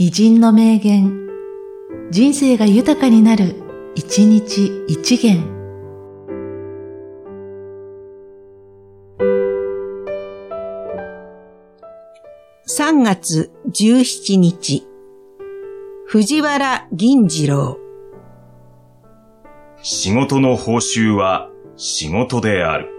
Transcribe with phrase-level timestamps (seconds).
[0.00, 1.26] 偉人の名言、
[2.12, 3.56] 人生が豊かになる、
[3.96, 5.42] 一日一元。
[12.68, 14.86] 3月17日、
[16.06, 17.80] 藤原銀次郎。
[19.82, 22.97] 仕事の報酬は仕事である。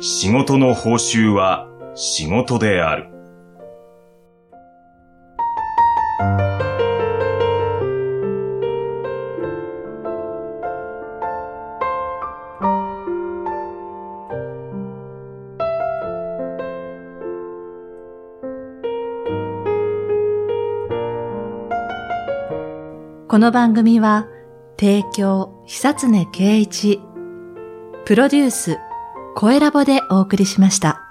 [0.00, 3.08] 仕事の報酬は仕事である。
[23.28, 24.28] この番組は、
[24.78, 27.00] 提供、久常圭一、
[28.04, 28.78] プロデュース、
[29.38, 31.05] 声ラボでお送りしました。